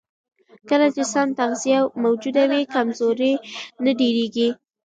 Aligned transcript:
کله 0.69 0.87
چې 0.95 1.03
سم 1.13 1.27
تغذیه 1.39 1.79
موجوده 2.03 2.43
وي، 2.51 2.61
کمزوري 2.75 3.33
نه 3.83 3.91
ډېرېږي. 3.99 4.49